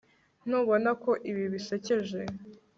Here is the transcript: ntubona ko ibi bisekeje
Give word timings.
ntubona 0.45 0.89
ko 1.03 1.11
ibi 1.29 1.43
bisekeje 1.53 2.19